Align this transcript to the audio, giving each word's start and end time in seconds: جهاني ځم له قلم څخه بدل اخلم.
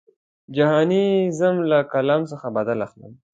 جهاني 0.55 1.05
ځم 1.39 1.55
له 1.71 1.79
قلم 1.91 2.21
څخه 2.31 2.47
بدل 2.57 2.77
اخلم. 2.87 3.13